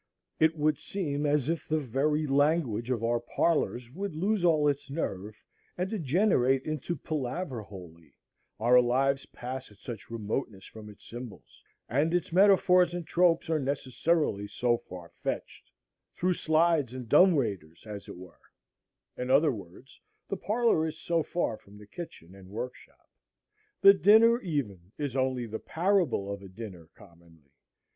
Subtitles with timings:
[0.39, 4.89] It would seem as if the very language of our parlors would lose all its
[4.89, 5.35] nerve
[5.77, 8.15] and degenerate into palaver wholly,
[8.59, 13.59] our lives pass at such remoteness from its symbols, and its metaphors and tropes are
[13.59, 15.69] necessarily so far fetched,
[16.15, 18.41] through slides and dumb waiters, as it were;
[19.15, 19.99] in other words,
[20.29, 23.07] the parlor is so far from the kitchen and workshop.
[23.81, 27.51] The dinner even is only the parable of a dinner, commonly.